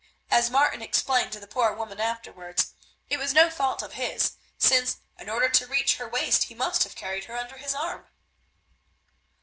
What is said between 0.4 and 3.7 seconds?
Martin explained to the poor woman afterwards, it was no